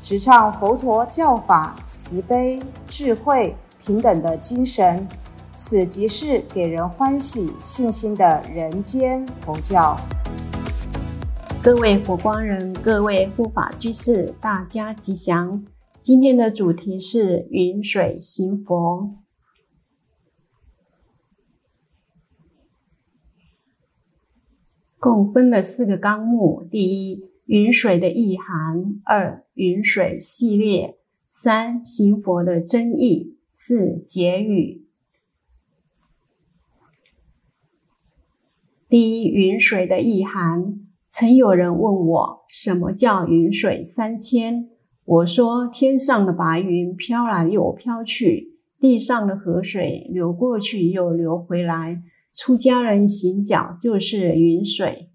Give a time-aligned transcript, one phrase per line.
[0.00, 5.06] 直唱佛陀教法慈悲、智慧、平等的精神。
[5.54, 9.96] 此即是给人欢喜、信心的人间佛教。
[11.60, 15.66] 各位佛光人，各位护法居士，大家吉祥。
[16.00, 19.16] 今天的主题是云水行佛，
[25.00, 30.96] 共分了四个纲目：第一，云水的意涵；二，云水系列；
[31.30, 34.84] 三，行佛的真意；四，结语。
[38.86, 40.78] 第一，云水的意涵。
[41.08, 44.68] 曾有人问我，什么叫云水三千？
[45.06, 52.02] 我说，天上的白云飘来又飘去，地上的河水流过去又流回来。
[52.34, 55.07] 出家人行脚就是云水。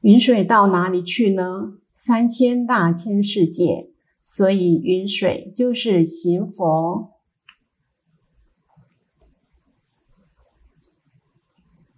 [0.00, 1.74] 云水到哪里去呢？
[1.92, 3.90] 三千大千世界。
[4.22, 7.10] 所以，云水就是行佛。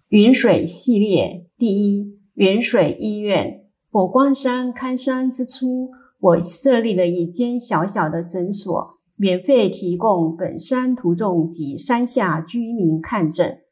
[0.07, 3.65] 云水系列第一，云水医院。
[3.91, 13.62] 佛光山开山之初，我设立了一间小小的诊所，免费提供本山途中及山下居民看诊。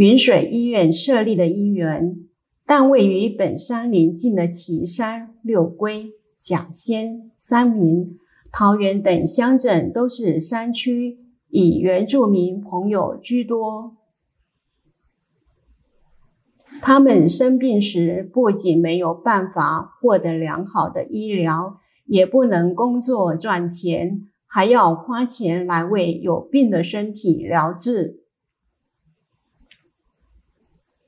[0.00, 2.16] 云水医院设立的医院，
[2.64, 8.18] 但位于本山邻近的岐山、六龟、甲仙、三明、
[8.50, 11.18] 桃园等乡镇都是山区。
[11.50, 13.98] 以原住民朋友居多，
[16.80, 28.19] 他们生病时不仅没有办法获得良好的医疗，也不能工作赚钱，还要花钱来为有病的身体疗治。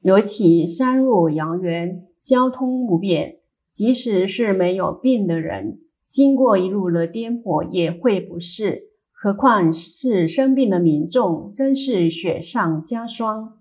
[0.03, 3.39] 尤其山路遥远，交通不便，
[3.73, 8.91] 即使是没有病的人，经过一路的颠簸也会不适。
[9.13, 13.61] 何况是生病的民众，真是雪上加霜。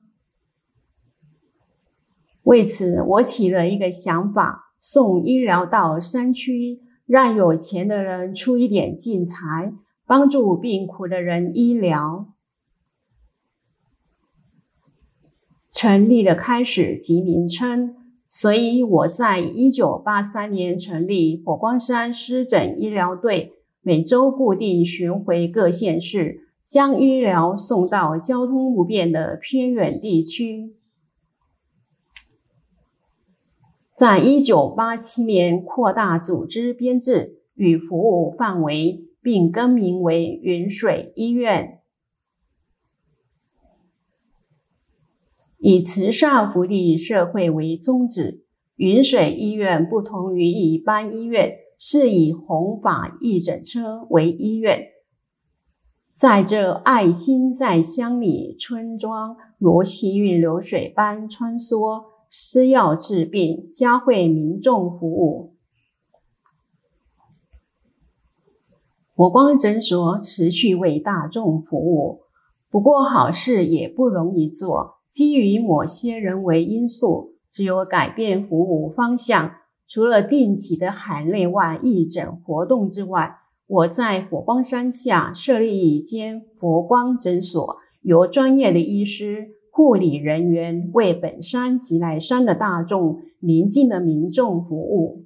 [2.42, 9.72] 为此，我起了一个想法：送医疗到山区，让有钱的人出一点进财，
[10.08, 12.31] 帮助病苦的人医疗。
[15.82, 17.96] 成立的开始及名称，
[18.28, 23.54] 所以我在一九八三年成立火光山湿疹医疗队。
[23.82, 30.76] 每周固定巡回各县市，将医疗送到交通不便的偏远地区。
[33.98, 41.81] 在一九八七年扩大组织编制与服务范围，并更名为云水医院，
[45.62, 48.44] 以慈善福利社会为宗旨。
[48.76, 51.58] 云水医院不同于一般医院。
[51.84, 54.90] 是以弘法义诊车为医院，
[56.14, 65.56] 在这爱心在乡里村庄如细运流水般穿梭，施药治病，教会民众服务。
[69.16, 72.26] 我光诊所持续为大众服务，
[72.70, 79.56] 不过好事也不容易做，基于某些人为因素，只有改变服务方向。
[79.88, 95.26] 除了定期的海内外义诊活动之外，我在火光山下设立一间佛光诊所，由专业的医师、护理人员为本山及来山的大众、邻近的民众服务。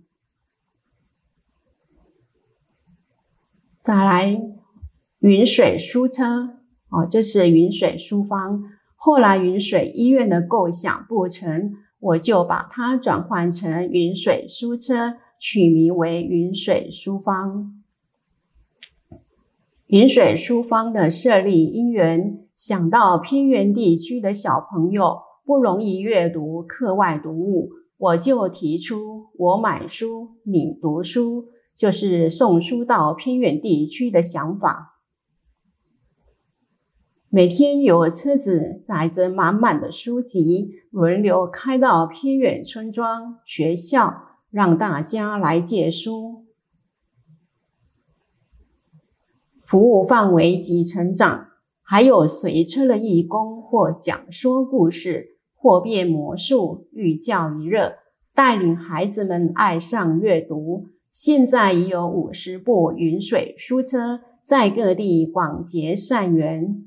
[3.83, 4.41] 再来，
[5.19, 6.57] 云水书车
[6.89, 8.63] 哦，这是云水书方。
[9.05, 11.75] 后来云水医院的构想不成。
[11.99, 17.71] 我就把它转换成云水书车，取名为云水书坊。
[19.85, 34.94] 云水书坊的设立因缘，想到偏远地区的小朋友不容易阅读课外读物，我就提出我买书你读书，就是送书到偏远地区的想法。
[37.35, 46.45] 每天有车子载着满满的书籍，轮流开到偏远村庄、学校，让大家来借书。
[49.65, 51.47] 服务范围及成长，
[51.81, 57.97] 还有随车的义工或讲说故事，或变魔术，寓教于乐，
[58.33, 60.85] 带领孩子们爱上阅读。
[61.11, 66.85] 现在已有五十部云水书车在各地广结善缘。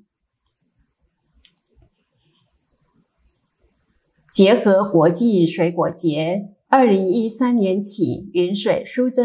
[4.38, 9.24] 结合国际水果节，二零一三年起，云水书斋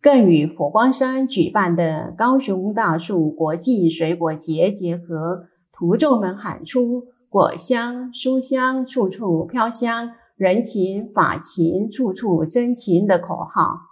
[0.00, 10.08] 更与佛光山举办的高雄大树国际水果节结合，徒众们喊出“果香书香，处处飘香；
[10.38, 13.87] 人情法情，处处真情”的口号。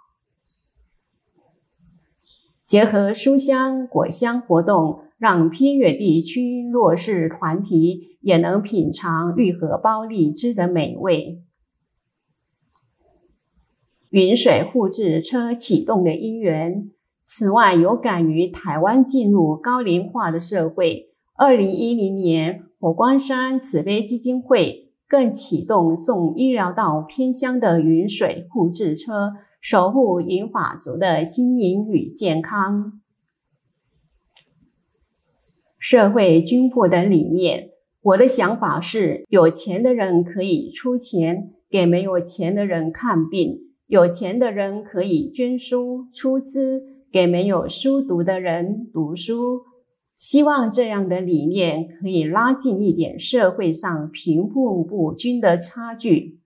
[2.67, 4.99] 结合书香果香活动。
[5.19, 11.41] 让偏远地区弱势团体也能品尝玉荷包荔枝的美味。
[14.11, 16.91] 云水互制车启动的因缘。
[17.23, 33.01] 此外，有感于台湾进入高龄化的社会，二零一零年火光山慈悲基金会更启动送医疗到偏乡的云水互制车，守护银法族的心灵与健康。
[35.77, 37.69] 社会均富的理念，
[38.01, 49.61] 我的想法是：有钱的人可以出钱给没有钱的人看病，有钱的人可以捐书出资给没有书读的人读书。
[50.17, 56.36] 希望这样的理念可以拉近一点社会上贫富不均的差距。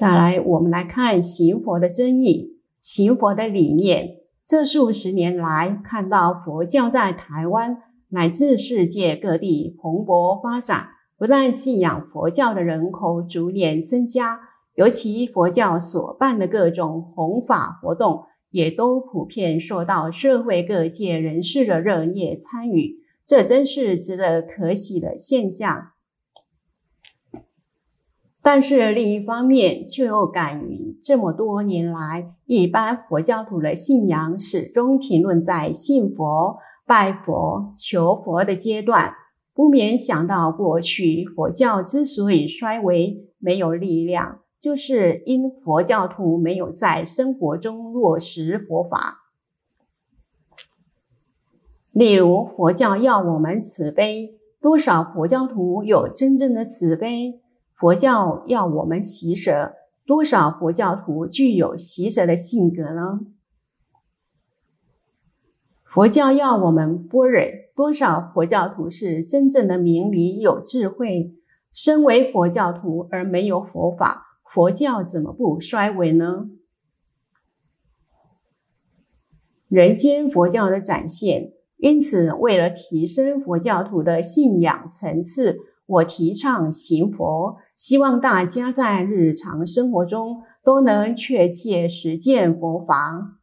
[0.00, 4.16] 再来，我们来看行佛的争议，行佛的理念。
[4.46, 10.88] 这数十年来，看到佛教在台湾乃至世界各地蓬勃发展，
[11.18, 14.40] 不但信仰佛教的人口逐年增加，
[14.74, 25.88] 尤其佛教所办的各种弘法活动，也都普遍受到社会各界人士的热烈参与，这真是值得可喜的现象。
[28.42, 39.12] 但是另一方面，却又感于这么多年来，一般佛教徒的信仰始终停论在信佛、拜佛、求佛的阶段，
[39.52, 49.18] 不免想到过去佛教之所以衰微、没有力量，就是因佛教徒没有在生活中落实佛法。
[51.92, 57.40] 例如，佛教要我们慈悲，多少佛教徒有真正的慈悲？
[57.80, 59.72] 佛教要我们习舍，
[60.04, 63.20] 多少佛教徒具有习舍的性格呢？
[65.82, 67.42] 佛教要我们般若，
[67.74, 71.34] 多少佛教徒是真正的明理有智慧？
[71.72, 76.50] 身为佛教徒而没有佛法，佛教怎么不衰微呢？
[79.68, 85.60] 人间佛教的展现，因此为了提升佛教徒的信仰层次，
[85.90, 87.56] 我提倡行佛。
[87.76, 93.38] 希望大家在日常生活中都能确切实践佛法，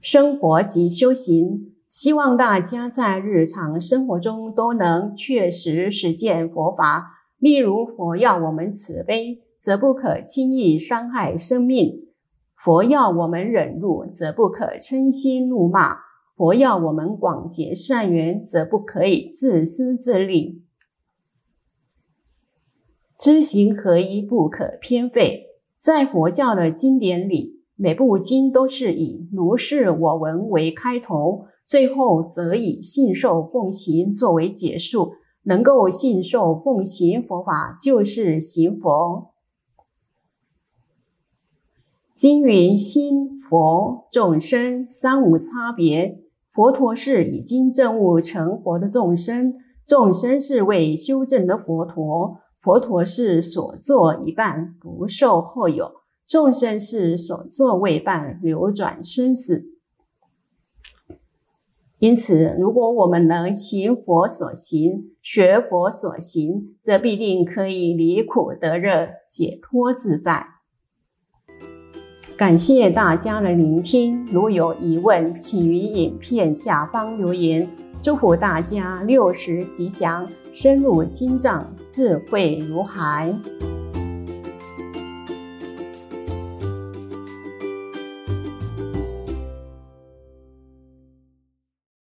[0.00, 1.72] 生活及修行。
[1.88, 7.18] 希望大家在日常生活中都能确实实践佛法。
[7.38, 12.08] 例如，佛要我们慈悲，则不可轻易伤害生命；
[12.56, 15.98] 佛要我们忍辱，则不可嗔心怒骂；
[16.36, 20.62] 佛要我们广结善缘，则不可以自私自利。
[23.18, 25.46] 知行合一，不可偏废。
[25.78, 35.12] 在佛教的经典里，每部经都是以“如是我闻”为开头，最后则以信受奉行作为结束。
[35.44, 39.31] 能够信受奉行佛法，就是行佛。
[42.22, 46.20] 经云：心、佛、众生三无差别。
[46.52, 52.38] 佛陀是已经证悟成佛的众生，众生是为修正的佛陀。
[52.60, 55.86] 佛陀是所作一半，不受后有；
[56.24, 59.72] 众生是所作未半，流转生死。
[61.98, 70.61] 因此，如果我们能行佛所行，学佛所行，则必定可以离苦得乐，解脱自在。
[72.36, 77.68] 感谢大家的聆听，如有疑问，请于影片下方留言。
[78.02, 83.32] 祝福大家六十吉祥，深入经藏，智慧如海。